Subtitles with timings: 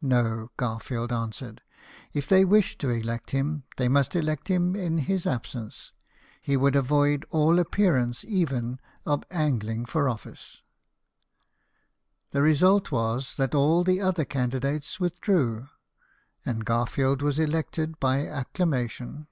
[0.00, 1.60] No, Garfield answered;
[2.14, 5.92] if they wished to elect him they must elect him in his absence;
[6.40, 10.62] he would avoid all appearance, even, of angling for office.
[12.30, 15.68] The result was that all the other candidates withdrew,
[16.46, 19.26] and Garfield was elected by accla mation.